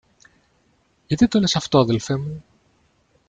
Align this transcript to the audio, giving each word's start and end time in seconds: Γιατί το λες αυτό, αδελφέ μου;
Γιατί 1.07 1.27
το 1.27 1.39
λες 1.39 1.55
αυτό, 1.55 1.79
αδελφέ 1.79 2.17
μου; 2.17 2.43